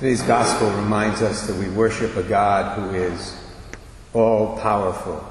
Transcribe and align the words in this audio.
Today's 0.00 0.22
gospel 0.22 0.70
reminds 0.70 1.20
us 1.20 1.46
that 1.46 1.54
we 1.56 1.68
worship 1.68 2.16
a 2.16 2.22
God 2.22 2.78
who 2.78 2.94
is 2.94 3.38
all 4.14 4.58
powerful, 4.58 5.22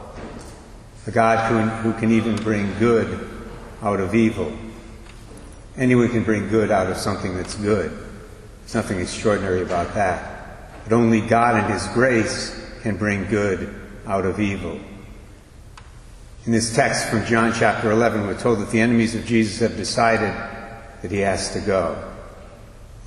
a 1.08 1.12
God 1.12 1.50
who, 1.50 1.90
who 1.92 2.00
can 2.00 2.12
even 2.12 2.36
bring 2.36 2.78
good 2.78 3.28
out 3.82 4.00
of 4.00 4.14
evil. 4.14 4.56
Anyone 5.76 6.10
can 6.10 6.24
bring 6.24 6.50
good 6.50 6.70
out 6.70 6.86
of 6.86 6.98
something 6.98 7.36
that's 7.36 7.56
good. 7.56 7.90
There's 8.60 8.76
nothing 8.76 9.00
extraordinary 9.00 9.64
about 9.64 9.96
that. 9.96 10.84
But 10.84 10.94
only 10.94 11.22
God 11.22 11.66
in 11.66 11.72
His 11.72 11.88
grace 11.88 12.56
can 12.84 12.96
bring 12.96 13.26
good 13.26 13.74
out 14.06 14.28
of 14.28 14.40
evil. 14.40 14.80
In 16.46 16.52
this 16.52 16.76
text 16.76 17.10
from 17.10 17.26
John 17.26 17.54
chapter 17.58 17.90
11, 17.90 18.28
we're 18.28 18.40
told 18.40 18.60
that 18.60 18.70
the 18.70 18.82
enemies 18.82 19.16
of 19.16 19.26
Jesus 19.26 19.62
have 19.62 19.78
decided 19.78 20.32
that 21.02 21.10
he 21.10 21.22
has 21.22 21.54
to 21.54 21.60
go. 21.60 22.10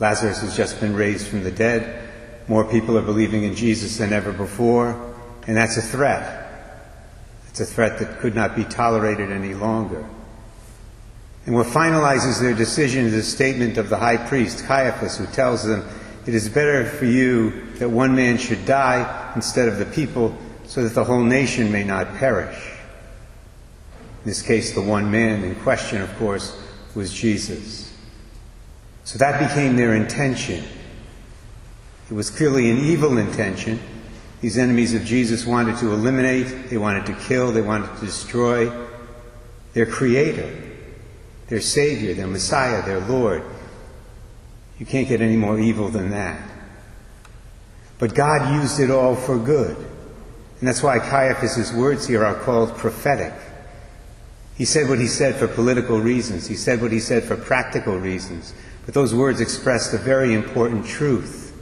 Lazarus 0.01 0.41
has 0.41 0.57
just 0.57 0.81
been 0.81 0.95
raised 0.95 1.27
from 1.27 1.45
the 1.45 1.51
dead. 1.51 2.09
More 2.49 2.65
people 2.65 2.99
are 2.99 3.03
believing 3.03 3.45
in 3.45 3.55
Jesus 3.55 3.99
than 3.99 4.13
ever 4.13 4.33
before, 4.33 5.15
and 5.47 5.57
that's 5.57 5.77
a 5.77 5.83
threat. 5.83 6.43
It's 7.49 7.61
a 7.61 7.67
threat 7.67 7.99
that 7.99 8.19
could 8.19 8.35
not 8.35 8.57
be 8.57 8.65
tolerated 8.65 9.31
any 9.31 9.55
longer. 9.55 10.05
And 11.45 11.55
what 11.55 11.67
finalizes 11.67 12.41
their 12.41 12.55
decision 12.55 13.07
is 13.07 13.15
a 13.15 13.23
statement 13.23 13.77
of 13.77 13.89
the 13.89 13.97
high 13.97 14.17
priest, 14.17 14.65
Caiaphas, 14.65 15.19
who 15.19 15.27
tells 15.27 15.65
them, 15.65 15.85
It 16.27 16.35
is 16.35 16.49
better 16.49 16.87
for 16.87 17.05
you 17.05 17.73
that 17.75 17.89
one 17.89 18.15
man 18.15 18.39
should 18.39 18.65
die 18.65 19.33
instead 19.35 19.69
of 19.69 19.79
the 19.79 19.87
people, 19.87 20.37
so 20.67 20.83
that 20.83 20.95
the 20.95 21.05
whole 21.05 21.23
nation 21.23 21.71
may 21.71 21.85
not 21.85 22.15
perish. 22.17 22.73
In 24.25 24.29
this 24.29 24.41
case, 24.41 24.73
the 24.73 24.81
one 24.81 25.11
man 25.11 25.43
in 25.43 25.57
question, 25.57 26.01
of 26.01 26.17
course, 26.17 26.59
was 26.95 27.13
Jesus. 27.13 27.92
So 29.05 29.19
that 29.19 29.41
became 29.49 29.77
their 29.77 29.95
intention. 29.95 30.65
It 32.11 32.15
was 32.15 32.31
clearly 32.31 32.71
an 32.71 32.79
evil 32.79 33.19
intention. 33.19 33.81
These 34.41 34.59
enemies 34.59 34.95
of 34.95 35.05
Jesus 35.05 35.47
wanted 35.47 35.79
to 35.79 35.93
eliminate, 35.93 36.69
they 36.69 36.79
wanted 36.79 37.07
to 37.07 37.15
kill, 37.15 37.53
they 37.53 37.63
wanted 37.63 37.95
to 37.95 38.07
destroy 38.07 38.71
their 39.73 39.87
Creator, 39.87 40.53
their 41.49 41.61
Savior, 41.61 42.15
their 42.15 42.27
Messiah, 42.27 42.85
their 42.85 43.01
Lord. 43.01 43.43
You 44.79 44.87
can't 44.87 45.09
get 45.09 45.21
any 45.21 45.37
more 45.37 45.59
evil 45.59 45.89
than 45.89 46.11
that. 46.11 46.41
But 47.99 48.15
God 48.15 48.61
used 48.61 48.81
it 48.81 48.91
all 48.91 49.15
for 49.15 49.39
good. 49.39 49.77
And 50.59 50.69
that's 50.69 50.83
why 50.83 50.99
Caiaphas' 50.99 51.73
words 51.73 52.07
here 52.07 52.25
are 52.25 52.35
called 52.35 52.77
prophetic. 52.77 53.33
He 54.57 54.65
said 54.65 54.89
what 54.89 54.99
he 54.99 55.07
said 55.07 55.37
for 55.37 55.49
political 55.49 56.01
reasons. 56.01 56.47
He 56.47 56.57
said 56.57 56.83
what 56.83 56.93
he 56.93 57.01
said 57.01 57.25
for 57.25 57.37
practical 57.37 57.99
reasons. 57.99 58.55
But 58.85 58.95
those 58.95 59.15
words 59.15 59.41
expressed 59.41 59.95
a 59.95 59.99
very 59.99 60.35
important 60.35 60.87
truth, 60.87 61.55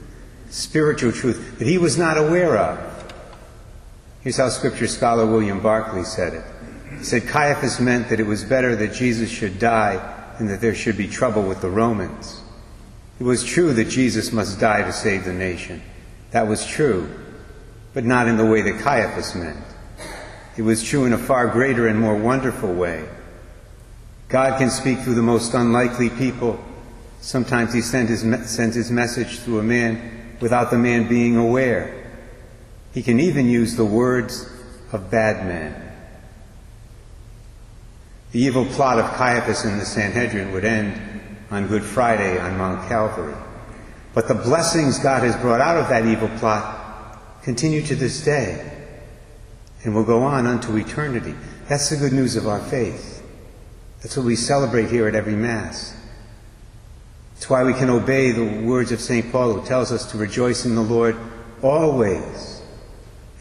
spiritual 0.49 1.11
truth, 1.11 1.59
that 1.59 1.67
he 1.67 1.77
was 1.77 1.97
not 1.97 2.17
aware 2.17 2.57
of. 2.57 3.13
Here's 4.21 4.37
how 4.37 4.49
scripture 4.49 4.87
scholar 4.87 5.25
William 5.25 5.61
Barclay 5.61 6.03
said 6.03 6.33
it. 6.33 6.43
He 6.97 7.03
said 7.03 7.27
Caiaphas 7.27 7.79
meant 7.79 8.09
that 8.09 8.19
it 8.19 8.25
was 8.25 8.43
better 8.43 8.75
that 8.75 8.93
Jesus 8.93 9.29
should 9.29 9.59
die 9.59 10.33
than 10.37 10.47
that 10.47 10.61
there 10.61 10.75
should 10.75 10.97
be 10.97 11.07
trouble 11.07 11.43
with 11.43 11.61
the 11.61 11.69
Romans. 11.69 12.41
It 13.19 13.23
was 13.23 13.43
true 13.43 13.73
that 13.73 13.85
Jesus 13.89 14.31
must 14.31 14.59
die 14.59 14.81
to 14.81 14.91
save 14.91 15.25
the 15.25 15.33
nation. 15.33 15.81
That 16.31 16.47
was 16.47 16.65
true, 16.65 17.09
but 17.93 18.03
not 18.03 18.27
in 18.27 18.37
the 18.37 18.45
way 18.45 18.61
that 18.61 18.79
Caiaphas 18.79 19.35
meant. 19.35 19.63
It 20.57 20.63
was 20.63 20.83
true 20.83 21.05
in 21.05 21.13
a 21.13 21.17
far 21.17 21.47
greater 21.47 21.87
and 21.87 21.99
more 21.99 22.15
wonderful 22.15 22.73
way. 22.73 23.07
God 24.27 24.57
can 24.57 24.69
speak 24.69 24.99
through 24.99 25.15
the 25.15 25.21
most 25.21 25.53
unlikely 25.53 26.09
people. 26.09 26.63
Sometimes 27.21 27.73
He 27.73 27.81
sends 27.81 28.09
his, 28.09 28.49
sends 28.49 28.75
his 28.75 28.91
message 28.91 29.39
through 29.39 29.59
a 29.59 29.63
man 29.63 30.35
without 30.41 30.71
the 30.71 30.77
man 30.77 31.07
being 31.07 31.37
aware. 31.37 32.11
He 32.93 33.03
can 33.03 33.19
even 33.19 33.47
use 33.47 33.75
the 33.75 33.85
words 33.85 34.51
of 34.91 35.09
bad 35.09 35.45
men. 35.45 35.89
The 38.31 38.39
evil 38.39 38.65
plot 38.65 38.99
of 38.99 39.05
Caiaphas 39.13 39.65
and 39.65 39.79
the 39.79 39.85
Sanhedrin 39.85 40.51
would 40.51 40.65
end 40.65 40.99
on 41.51 41.67
Good 41.67 41.83
Friday 41.83 42.39
on 42.39 42.57
Mount 42.57 42.87
Calvary. 42.87 43.35
But 44.13 44.27
the 44.27 44.35
blessings 44.35 44.99
God 44.99 45.23
has 45.23 45.35
brought 45.37 45.61
out 45.61 45.77
of 45.77 45.89
that 45.89 46.05
evil 46.05 46.29
plot 46.39 47.19
continue 47.43 47.81
to 47.83 47.95
this 47.95 48.23
day 48.23 48.67
and 49.83 49.95
will 49.95 50.03
go 50.03 50.23
on 50.23 50.47
unto 50.47 50.75
eternity. 50.77 51.35
That's 51.67 51.89
the 51.89 51.97
good 51.97 52.13
news 52.13 52.35
of 52.35 52.47
our 52.47 52.59
faith. 52.59 53.23
That's 54.01 54.17
what 54.17 54.25
we 54.25 54.35
celebrate 54.35 54.89
here 54.89 55.07
at 55.07 55.15
every 55.15 55.35
Mass. 55.35 55.95
It's 57.41 57.49
why 57.49 57.63
we 57.63 57.73
can 57.73 57.89
obey 57.89 58.29
the 58.29 58.67
words 58.67 58.91
of 58.91 59.01
St. 59.01 59.31
Paul, 59.31 59.53
who 59.53 59.65
tells 59.65 59.91
us 59.91 60.05
to 60.11 60.17
rejoice 60.19 60.63
in 60.63 60.75
the 60.75 60.83
Lord 60.83 61.17
always, 61.63 62.61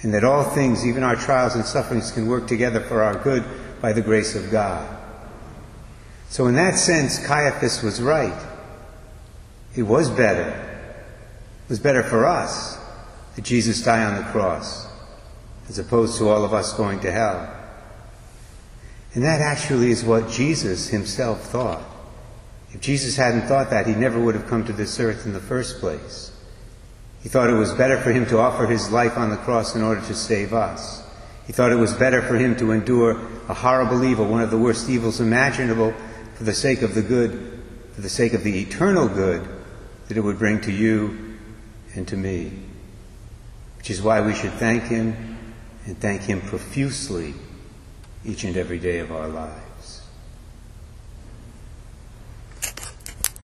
and 0.00 0.14
that 0.14 0.24
all 0.24 0.42
things, 0.42 0.86
even 0.86 1.02
our 1.02 1.16
trials 1.16 1.54
and 1.54 1.66
sufferings, 1.66 2.10
can 2.10 2.26
work 2.26 2.46
together 2.46 2.80
for 2.80 3.02
our 3.02 3.22
good 3.22 3.44
by 3.82 3.92
the 3.92 4.00
grace 4.00 4.34
of 4.34 4.50
God. 4.50 4.88
So, 6.30 6.46
in 6.46 6.54
that 6.54 6.78
sense, 6.78 7.18
Caiaphas 7.26 7.82
was 7.82 8.00
right. 8.00 8.42
It 9.76 9.82
was 9.82 10.08
better. 10.08 10.48
It 10.48 11.68
was 11.68 11.78
better 11.78 12.02
for 12.02 12.24
us 12.24 12.78
that 13.36 13.44
Jesus 13.44 13.82
die 13.82 14.02
on 14.02 14.16
the 14.16 14.30
cross 14.30 14.88
as 15.68 15.78
opposed 15.78 16.16
to 16.16 16.30
all 16.30 16.42
of 16.42 16.54
us 16.54 16.72
going 16.72 17.00
to 17.00 17.12
hell. 17.12 17.54
And 19.12 19.22
that 19.24 19.42
actually 19.42 19.90
is 19.90 20.02
what 20.04 20.30
Jesus 20.30 20.88
himself 20.88 21.42
thought. 21.42 21.82
If 22.72 22.80
Jesus 22.80 23.16
hadn't 23.16 23.42
thought 23.42 23.70
that, 23.70 23.86
he 23.86 23.94
never 23.94 24.20
would 24.20 24.34
have 24.34 24.46
come 24.46 24.64
to 24.64 24.72
this 24.72 24.98
earth 25.00 25.26
in 25.26 25.32
the 25.32 25.40
first 25.40 25.80
place. 25.80 26.32
He 27.22 27.28
thought 27.28 27.50
it 27.50 27.54
was 27.54 27.72
better 27.72 27.98
for 28.00 28.12
him 28.12 28.26
to 28.26 28.38
offer 28.38 28.66
his 28.66 28.90
life 28.90 29.18
on 29.18 29.30
the 29.30 29.36
cross 29.36 29.74
in 29.74 29.82
order 29.82 30.00
to 30.02 30.14
save 30.14 30.54
us. 30.54 31.02
He 31.46 31.52
thought 31.52 31.72
it 31.72 31.76
was 31.76 31.92
better 31.92 32.22
for 32.22 32.36
him 32.36 32.56
to 32.56 32.70
endure 32.70 33.20
a 33.48 33.54
horrible 33.54 34.04
evil, 34.04 34.26
one 34.26 34.42
of 34.42 34.50
the 34.50 34.58
worst 34.58 34.88
evils 34.88 35.20
imaginable, 35.20 35.92
for 36.34 36.44
the 36.44 36.54
sake 36.54 36.82
of 36.82 36.94
the 36.94 37.02
good, 37.02 37.62
for 37.94 38.00
the 38.00 38.08
sake 38.08 38.32
of 38.32 38.44
the 38.44 38.60
eternal 38.60 39.08
good 39.08 39.46
that 40.08 40.16
it 40.16 40.20
would 40.20 40.38
bring 40.38 40.60
to 40.62 40.72
you 40.72 41.36
and 41.94 42.06
to 42.08 42.16
me. 42.16 42.52
Which 43.78 43.90
is 43.90 44.00
why 44.00 44.20
we 44.20 44.34
should 44.34 44.52
thank 44.52 44.84
him 44.84 45.30
and 45.86 45.98
thank 45.98 46.22
Him 46.22 46.40
profusely 46.40 47.34
each 48.24 48.44
and 48.44 48.56
every 48.56 48.78
day 48.78 48.98
of 48.98 49.12
our 49.12 49.28
lives. 49.28 49.69